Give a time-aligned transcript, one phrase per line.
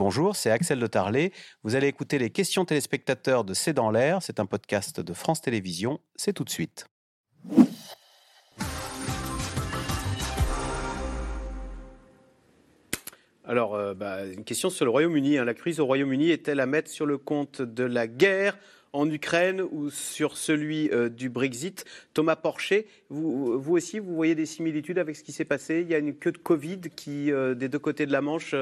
[0.00, 1.30] Bonjour, c'est Axel de Tarlet.
[1.62, 4.22] Vous allez écouter les questions téléspectateurs de C'est dans l'air.
[4.22, 6.00] C'est un podcast de France Télévisions.
[6.16, 6.86] C'est tout de suite.
[13.44, 15.36] Alors, euh, bah, une question sur le Royaume-Uni.
[15.36, 15.44] hein.
[15.44, 18.56] La crise au Royaume-Uni est-elle à mettre sur le compte de la guerre
[18.92, 21.84] en Ukraine ou sur celui euh, du Brexit?
[22.14, 25.82] Thomas Porcher, vous, aussi, vous voyez des similitudes avec ce qui s'est passé?
[25.82, 28.54] Il y a une queue de Covid qui, euh, des deux côtés de la Manche,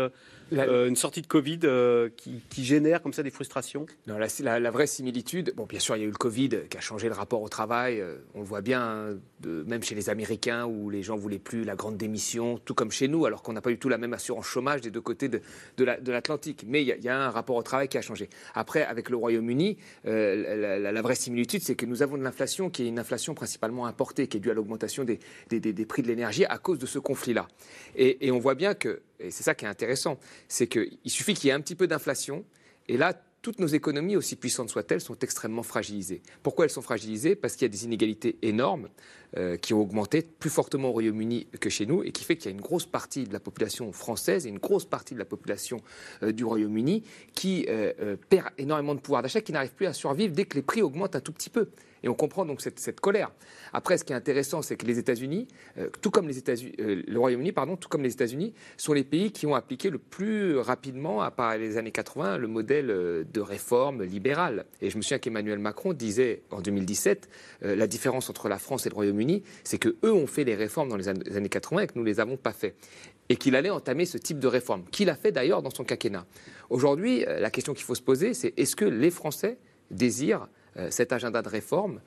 [0.51, 3.87] La- euh, une sortie de Covid euh, qui, qui génère comme ça des frustrations?
[4.07, 6.51] Non, la, la- la vraie similitude, bon, bien sûr, il y a eu le Covid
[6.71, 8.01] qui a changé le rapport au travail.
[8.01, 11.39] euh, on le voit bien, hein, de- même chez les Américains, où les gens voulaient
[11.39, 13.99] plus la grande démission, tout comme chez nous, alors qu'on n'a pas du tout la
[13.99, 15.41] même assurance chômage des deux côtés de,
[15.77, 16.65] de la- de l'Atlantique.
[16.67, 18.29] Mais il y, a, il y a un rapport au travail qui a changé.
[18.55, 22.89] Après, avec le Royaume-Uni, la, vraie similitude, c'est que nous avons de l'inflation qui est
[22.89, 26.09] une inflation principalement importée, qui est due à l'augmentation des, des- des- des prix de
[26.09, 27.49] l'énergie à cause de ce conflit-là.
[27.97, 30.19] Et, et on voit bien que, et c'est ça qui est intéressant,
[30.49, 32.45] c'est qu'il suffit qu'il y ait un petit peu d'inflation,
[32.89, 36.23] et là, toutes nos économies, aussi puissantes soient-elles, sont extrêmement fragilisées.
[36.43, 37.37] Pourquoi elles sont fragilisées?
[37.37, 38.89] Parce qu'il y a des inégalités énormes
[39.37, 42.47] euh, qui ont augmenté plus fortement au Royaume-Uni que chez nous et qui fait qu'il
[42.47, 45.25] y a une grosse partie de la population française et une grosse partie de la
[45.25, 45.79] population
[46.23, 47.05] euh, du Royaume-Uni
[47.35, 50.63] qui euh, perd énormément de pouvoir d'achat, qui n'arrive plus à survivre dès que les
[50.63, 51.71] prix augmentent un tout petit peu.
[52.03, 53.31] Et on comprend donc cette, colère.
[53.73, 57.03] Après, ce qui est intéressant, c'est que les États-Unis, euh, tout comme les États-Unis, euh,
[57.07, 60.57] le Royaume-Uni, pardon, tout comme les États-Unis, sont les pays qui ont appliqué le plus
[60.59, 64.65] rapidement, à part les années 80, le modèle euh, de réforme libérale.
[64.81, 67.29] Et je me souviens qu'Emmanuel Macron disait en 2017,
[67.65, 70.55] euh, la différence entre la France et le Royaume-Uni, c'est que eux ont fait les
[70.55, 72.75] réformes dans les an- les années 80 et que nous les avons pas fait.
[73.29, 76.25] Et qu'il allait entamer ce type de réforme, qu'il a fait d'ailleurs dans son quinquennat.
[76.71, 79.59] Aujourd'hui, la question qu'il faut se poser, c'est est-ce que les Français
[79.91, 80.49] désirent
[80.91, 82.01] cet agenda de réforme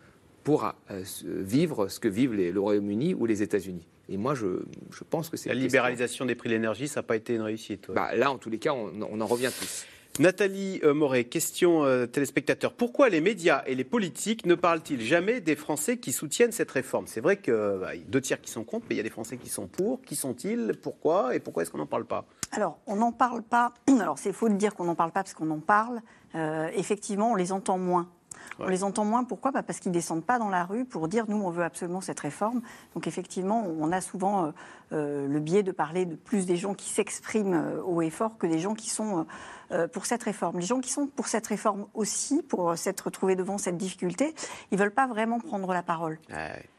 [0.43, 4.47] pour euh, vivre ce que vivent les- le Royaume-Uni ou les États-Unis Et moi, je,
[4.91, 7.35] je pense que c'est La question- libéralisation des prix de l'énergie, ça n'a pas été
[7.35, 7.87] une réussite.
[7.89, 7.95] ouais.
[7.95, 9.85] Bah, là, en tous les cas, on, on en revient tous.
[10.19, 12.73] Nathalie euh, Moret, question euh, téléspectateur.
[12.73, 17.07] Pourquoi les médias et les politiques ne parlent-ils jamais des Français qui soutiennent cette réforme?
[17.07, 19.09] C'est vrai qu'il y a deux tiers qui sont contre, mais il y a des
[19.09, 20.01] Français qui sont pour.
[20.01, 20.73] Qui sont-ils?
[20.81, 21.33] Pourquoi?
[21.33, 22.25] Et pourquoi est-ce qu'on n'en parle pas?
[22.51, 23.73] Alors, on n'en parle pas.
[24.01, 26.01] Alors, c'est faux de dire qu'on n'en parle pas parce qu'on en parle.
[26.35, 28.09] Euh, effectivement, on les entend moins.
[28.59, 29.51] On les entend moins, pourquoi?
[29.51, 32.01] Bah, Parce qu'ils ne descendent pas dans la rue pour dire nous, on veut absolument
[32.01, 32.61] cette réforme.
[32.95, 34.51] Donc, effectivement, on a souvent euh,
[34.93, 38.37] euh, le biais de parler de plus des gens qui s'expriment euh, haut et fort
[38.37, 39.25] que des gens qui sont
[39.71, 40.59] euh, pour cette réforme.
[40.59, 44.35] Les gens qui sont pour cette réforme aussi, pour s'être retrouvés devant cette difficulté,
[44.71, 46.19] ils ne veulent pas vraiment prendre la parole.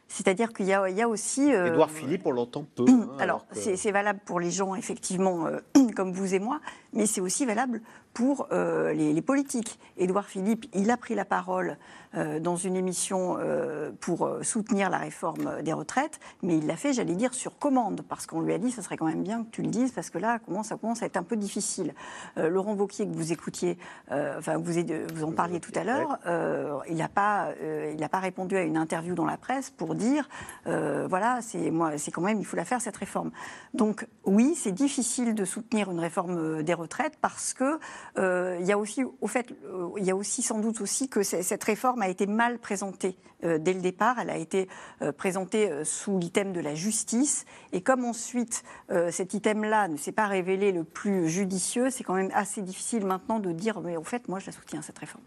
[0.08, 1.54] C'est-à-dire qu'il y a, il y a aussi.
[1.54, 2.84] euh, Édouard Philippe, on l'entend peu.
[2.86, 5.58] hein, alors, que- c'est c'est valable pour les gens, effectivement, euh,
[5.96, 6.60] comme vous et moi,
[6.92, 7.80] mais c'est aussi valable
[8.12, 9.78] pour euh, les, les politiques.
[9.96, 11.78] Édouard Philippe, il a pris la parole
[12.14, 16.76] euh, dans une émission euh, pour euh, soutenir la réforme des retraites, mais il l'a
[16.76, 19.44] fait, j'allais dire, sur commande, parce qu'on lui a dit, ça serait quand même bien
[19.44, 21.94] que tu le dises, parce que là, comment ça commence à être un peu difficile.
[22.36, 23.78] Euh, Laurent Wauquiez, que vous écoutiez,
[24.10, 24.72] euh, enfin, vous,
[25.14, 28.56] vous en parliez tout à l'heure, euh, il n'a pas, euh, il n'a pas répondu
[28.56, 30.28] à une interview dans la presse pour dire,
[30.66, 33.30] euh, voilà, c'est moi, c'est quand même, il faut la faire cette réforme.
[33.74, 37.78] Donc oui, c'est difficile de soutenir une réforme euh, des retraites parce que
[38.18, 41.08] euh, il y a aussi, au fait, euh, il y a aussi sans doute aussi
[41.08, 44.16] que cette réforme a été mal présentée euh, dès le départ.
[44.20, 44.68] Elle a été
[45.02, 49.96] euh, présentée euh, sous l'item de la justice et comme ensuite euh, cet item-là ne
[49.96, 53.96] s'est pas révélé le plus judicieux, c'est quand même assez difficile maintenant de dire, mais
[53.96, 55.24] au fait, moi, je la soutiens cette réforme.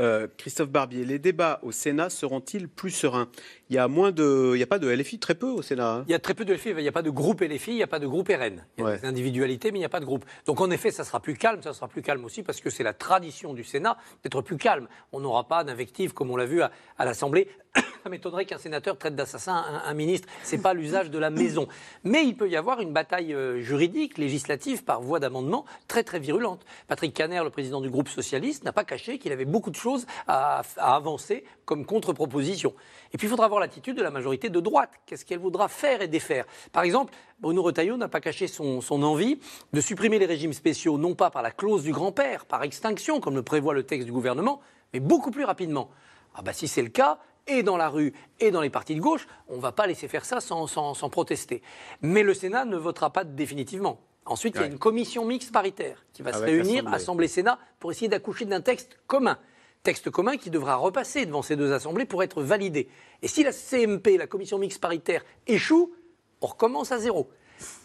[0.00, 3.28] Euh, Christophe Barbier, les débats au Sénat seront-ils plus sereins?
[3.70, 5.90] Il y a moins de, il y a pas de LFI, très peu au Sénat.
[5.96, 6.04] hein.
[6.08, 7.76] Il y a très peu de LFI, il n'y a pas de groupe LFI, il
[7.76, 8.64] n'y a pas de groupe RN.
[8.78, 8.98] Il y a Ouais.
[8.98, 10.24] des individualités, mais il n'y a pas de groupe.
[10.46, 12.82] Donc en effet, ça sera plus calme, ça sera plus calme aussi parce que c'est
[12.82, 14.88] la tradition du Sénat d'être plus calme.
[15.12, 17.48] On n'aura pas d'invective comme on l'a vu à, à l'Assemblée.
[18.02, 20.28] Ça m'étonnerait qu'un sénateur traite d'assassin un, un ministre.
[20.42, 21.68] C'est pas l'usage de la maison.
[22.04, 26.18] Mais il peut y avoir une bataille euh, juridique, législative, par voie d'amendement, très très
[26.18, 26.64] virulente.
[26.86, 30.06] Patrick Caner, le président du groupe socialiste, n'a pas caché qu'il avait beaucoup de choses
[30.26, 32.74] à, avancer comme contre-proposition.
[33.12, 34.90] Et puis il faudra voir l'attitude de la majorité de droite.
[35.06, 36.46] Qu'est-ce qu'elle voudra faire et défaire?
[36.72, 39.38] Par exemple, Bruno Retailleau n'a pas caché son, son envie
[39.72, 43.34] de supprimer les régimes spéciaux, non pas par la clause du grand-père, par extinction, comme
[43.34, 44.60] le prévoit le texte du gouvernement,
[44.92, 45.90] mais beaucoup plus rapidement.
[46.34, 47.18] Ah bah si c'est le cas,
[47.48, 50.06] et dans la rue et dans les partis de gauche, on ne va pas laisser
[50.08, 51.62] faire ça sans, sans- sans protester.
[52.02, 54.00] Mais le Sénat ne votera pas définitivement.
[54.26, 56.86] Ensuite, il y a une commission mixte paritaire qui va se Avec réunir.
[56.92, 59.38] Assemblée-Sénat, pour essayer d'accoucher d'un texte commun.
[59.82, 62.88] Texte commun qui devra repasser devant ces deux assemblées pour être validé.
[63.22, 65.94] Et si la CMP, la commission mixte paritaire, échoue,
[66.42, 67.30] on recommence à zéro.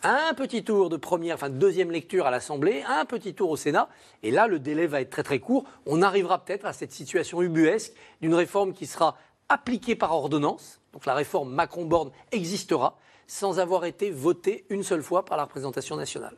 [0.04, 3.56] Un petit tour de première, enfin de deuxième lecture à l'Assemblée, un petit tour au
[3.58, 3.90] Sénat,
[4.22, 5.64] et là le délai va être très très court.
[5.86, 9.18] On arrivera peut-être à cette situation ubuesque d'une réforme qui sera
[9.50, 12.98] appliquée par ordonnance, donc la réforme Macron-Borne existera,
[13.28, 16.36] sans avoir été votée une seule fois par la représentation nationale.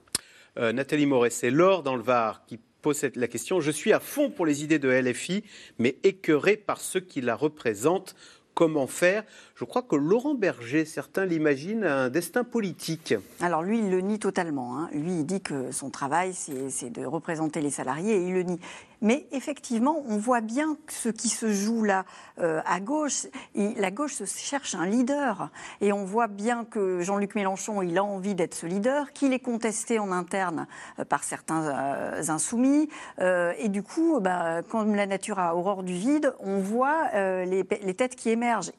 [0.57, 3.60] Euh, Nathalie Moret, c'est Laure dans le Var qui pose la question.
[3.60, 5.44] Je suis à fond pour les idées de LFI,
[5.80, 8.16] mais écœuré par ceux qui la représentent
[8.56, 9.24] comment faire?
[9.56, 13.13] Je crois que Laurent Berger, certains l'imaginent, un destin politique.
[13.42, 14.80] Alors lui, il le nie totalement.
[14.80, 14.90] Hein.
[14.94, 18.60] Lui, il dit que son travail, c'est de représenter les salariés et il le nie.
[19.06, 22.06] Mais effectivement, on voit bien ce qui se joue là
[22.40, 23.28] euh, à gauche.
[23.54, 25.52] la gauche cherche un leader.
[25.80, 29.40] Et on voit bien que Jean-Luc Mélenchon, il a envie d'être ce leader, qu'il est
[29.40, 30.66] contesté en interne
[30.98, 32.90] euh, par certains euh, insoumis.
[33.19, 37.12] et du coup, bah, comme la nature a horreur du vide, on voit
[37.46, 38.72] les, têtes qui émergent.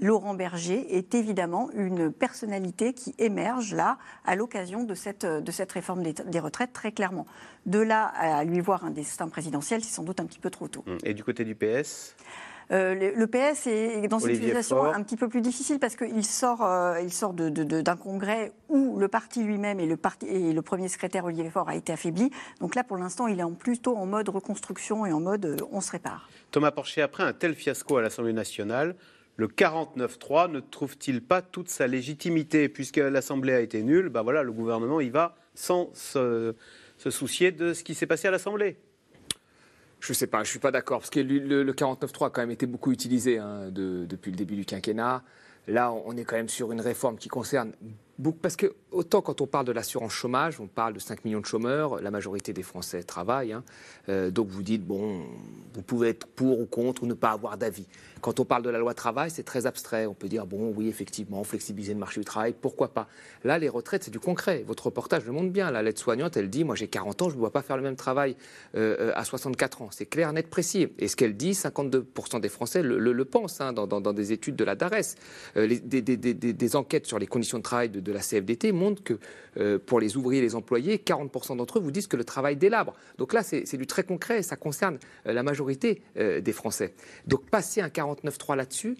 [0.00, 5.72] Laurent Berger est évidemment une personnalité qui émerge là à l'occasion de cette, de cette
[5.72, 7.26] réforme des, retraites très clairement.
[7.66, 10.68] De là à lui voir un destin présidentiel, c'est sans doute un petit peu trop
[10.68, 10.84] tôt.
[10.86, 10.96] Mmh.
[11.04, 12.16] Et du côté du PS
[12.72, 16.64] euh, le, PS est dans une situation un petit peu plus difficile parce qu'il sort,
[16.64, 20.86] euh, il sort d'un congrès où le parti lui-même et le, parti, et le premier
[20.86, 22.30] secrétaire Olivier Faure a été affaibli.
[22.60, 25.56] Donc là, pour l'instant, il est en, plutôt en mode reconstruction et en mode euh,
[25.72, 26.28] on se répare.
[26.52, 28.94] Thomas Porcher, après un tel fiasco à l'Assemblée nationale,
[29.36, 34.42] le 49-3 ne trouve-t-il pas toute sa légitimité Puisque l'Assemblée a été nulle, ben voilà,
[34.42, 36.54] le gouvernement y va sans se,
[36.98, 38.76] soucier de ce qui s'est passé à l'Assemblée.
[40.00, 42.30] Je ne sais pas, je ne suis pas d'accord, parce que le, le 49.3 a
[42.30, 45.22] quand même été beaucoup utilisé hein, depuis le début du quinquennat.
[45.68, 47.72] Là, on est quand même sur une réforme qui concerne
[48.40, 51.46] parce que autant quand on parle de l'assurance chômage, on parle de 5 millions de
[51.46, 53.64] chômeurs, la majorité des Français travaillent, hein.
[54.08, 55.22] euh, donc vous dites, bon,
[55.74, 57.86] vous pouvez être pour ou contre ou ne pas avoir d'avis.
[58.20, 60.06] Quand on parle de la loi travail, c'est très abstrait.
[60.06, 63.08] On peut dire, bon, oui, effectivement, flexibiliser le marché du travail, pourquoi pas
[63.44, 64.64] Là, les retraites, c'est du concret.
[64.66, 65.70] Votre reportage le montre bien.
[65.70, 67.82] La lettre soignante, elle dit, moi j'ai 40 ans, je ne dois pas faire le
[67.82, 68.36] même travail
[68.74, 69.88] euh, euh, à 64 ans.
[69.90, 70.88] C'est clair, net, précis.
[70.98, 74.74] Et ce qu'elle dit, 52% des Français le, pensent hein, dans, des études de la
[74.74, 75.14] DARES.
[75.56, 79.18] Des, enquêtes sur les conditions de travail de, la CFDT montrent que
[79.78, 82.94] pour les ouvriers et les employés, 40% d'entre eux vous disent que le travail délabre.
[83.18, 84.42] Donc là, c'est du très concret.
[84.42, 86.94] Ça concerne la majorité des Français.
[87.26, 88.96] Donc passer un 40 49.3 là-dessus,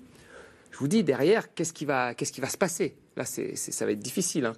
[0.71, 1.87] je vous dis derrière, qu'est-ce qui
[2.17, 2.95] qu'est-ce qui va se passer?
[3.17, 4.47] Là, c'est, ça va être difficile.
[4.47, 4.53] Hein.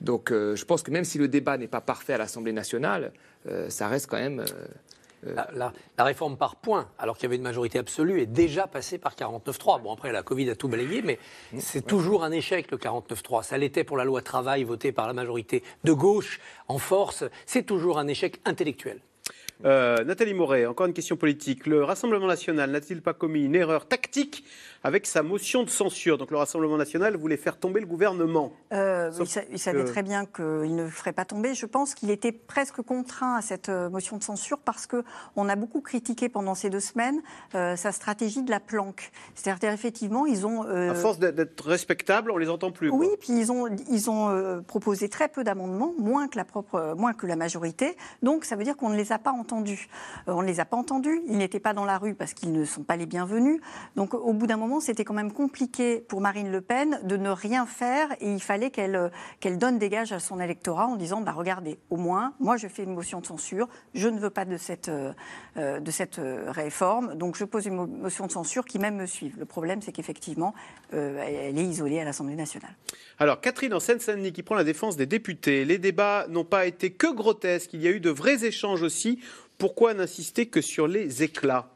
[0.00, 3.12] Donc, euh, je pense que même si le débat n'est pas parfait à l'Assemblée nationale,
[3.46, 4.44] euh, ça reste quand même.
[5.26, 5.72] Euh, la,
[6.04, 9.82] réforme par points, alors qu'il y avait une majorité absolue, est déjà passée par 49.3.
[9.82, 11.18] Bon, après, la Covid a tout balayé, mais
[11.52, 11.58] mmh.
[11.60, 13.42] c'est toujours un échec, le 49.3.
[13.42, 17.24] Ça l'était pour la loi travail votée par la majorité de gauche en force.
[17.46, 19.00] C'est toujours un échec intellectuel.
[19.64, 21.66] Euh, Nathalie Moret, encore une question politique.
[21.66, 24.44] Le Rassemblement national n'a-t-il pas commis une erreur tactique
[24.84, 26.16] avec sa motion de censure?
[26.16, 28.52] Donc le Rassemblement national voulait faire tomber le gouvernement.
[28.72, 29.10] Euh,
[29.50, 31.54] il, savait très bien qu'il ne ferait pas tomber.
[31.54, 35.56] Je pense qu'il était presque contraint à cette euh, motion de censure parce qu'on a
[35.56, 37.20] beaucoup critiqué pendant ces deux semaines
[37.56, 39.10] euh, sa stratégie de la planque.
[39.34, 40.62] C'est-à-dire effectivement, ils ont...
[40.62, 42.90] à force d'être respectables, on les entend plus.
[42.90, 47.12] Oui, puis ils ont, ils ont proposé très peu d'amendements, moins que la propre, moins
[47.12, 47.96] que la majorité.
[48.22, 49.47] Donc ça veut dire qu'on ne les a pas entendus.
[49.52, 51.20] On ne les a pas entendus.
[51.26, 53.60] Ils n'étaient pas dans la rue parce qu'ils ne sont pas les bienvenus.
[53.96, 57.30] Donc au bout d'un moment c'était quand même compliqué pour Marine Le Pen de ne
[57.30, 61.20] rien faire et il fallait qu'elle euh, donne des gages à son électorat en disant
[61.20, 64.44] bah, regardez, au moins, moi je fais une motion de censure, je ne veux pas
[64.44, 65.12] de cette, euh,
[65.56, 69.36] euh, de cette réforme, donc je pose une motion de censure qui même me suive.
[69.38, 70.54] Le problème, c'est qu'effectivement,
[70.92, 72.74] elle est isolée à l'Assemblée nationale.
[73.18, 75.64] Alors, Catherine en Seine-Saint-Denis qui prend la défense des députés.
[75.64, 79.20] Les débats n'ont pas été que grotesques, il y a eu de vrais échanges aussi.
[79.58, 81.68] Pourquoi n'insister que sur les éclats?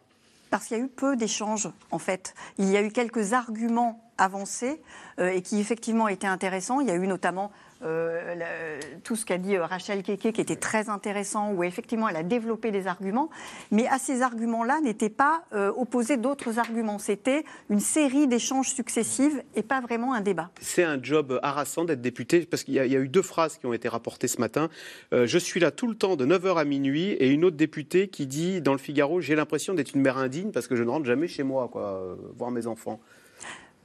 [0.50, 2.34] Parce qu'il y a eu peu d'échanges, en fait.
[2.58, 4.80] Il y a eu quelques arguments avancés
[5.18, 6.80] euh, et qui effectivement étaient intéressants.
[6.80, 7.50] Il y a eu notamment
[7.84, 12.16] euh, tout ce qu'a dit euh, Rachel Keke, qui était très intéressant, où effectivement elle
[12.16, 13.30] a développé des arguments,
[13.70, 16.98] mais à ces arguments-là n'étaient pas euh, opposés d'autres arguments.
[16.98, 20.50] C'était une série d'échanges successifs et pas vraiment un débat.
[20.60, 23.72] C'est un job harassant d'être député, parce qu'il y, a eu deux phrases qui ont
[23.72, 24.68] été rapportées ce matin.
[25.12, 28.26] je suis là tout le temps de 9h à minuit, et une autre députée qui
[28.26, 31.06] dit dans le Figaro, j'ai l'impression d'être une mère indigne parce que je ne rentre
[31.06, 33.00] jamais chez moi, quoi, voir mes enfants.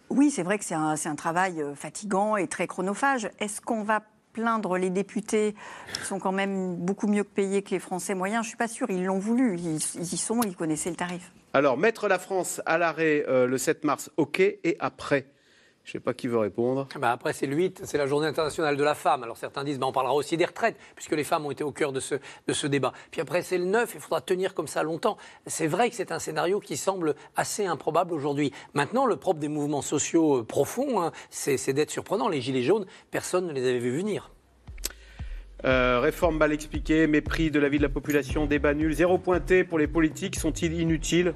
[0.09, 3.29] Oui, c'est vrai que c'est un, travail euh, fatigant et très chronophage.
[3.39, 5.55] Est-ce qu'on va plaindre les députés
[5.93, 8.43] qui sont quand même beaucoup mieux payés que les Français moyens?
[8.43, 8.87] Je ne suis pas sûre.
[8.89, 9.57] Ils l'ont voulu.
[9.57, 10.41] Ils, y sont.
[10.43, 11.31] Ils connaissaient le tarif.
[11.53, 14.39] Alors, mettre la France à l'arrêt euh, le 7 mars, OK.
[14.39, 15.27] Et après?
[15.87, 16.85] Je ne sais pas qui veut répondre.
[16.99, 19.23] Bah après, c'est le 8, c'est la journée internationale de la femme.
[19.23, 21.71] Alors certains disent, bah on parlera aussi des retraites, puisque les femmes ont été au
[21.71, 22.91] cœur de ce, de ce débat.
[23.09, 25.17] Puis après, c'est le 9, il faudra tenir comme ça longtemps.
[25.45, 28.51] C'est vrai que c'est un scénario qui semble assez improbable aujourd'hui.
[28.73, 32.27] Maintenant, le propre des mouvements sociaux euh, profonds, hein, c'est d'être surprenant.
[32.27, 34.31] Les Gilets jaunes, personne ne les avait vus venir.
[35.63, 39.63] Euh, réforme mal expliquée, mépris de la vie de la population, débat nul, zéro pointé
[39.63, 41.33] pour les politiques, sont-ils inutiles?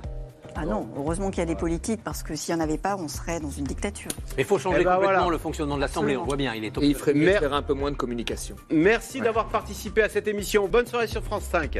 [0.56, 2.96] Ah non, heureusement qu'il y a des politiques, parce que s'il n'y en avait pas,
[2.98, 4.12] on serait dans une dictature.
[4.38, 5.32] Mais il faut changer Eh ben, complètement voilà.
[5.32, 7.40] le fonctionnement de l'Assemblée, on voit bien, il est Et il ferait mieux Mer- de
[7.48, 8.56] faire un peu moins de communication.
[8.72, 9.26] Merci Ouais.
[9.26, 10.68] d'avoir participé à cette émission.
[10.68, 11.80] Bonne soirée sur France 5.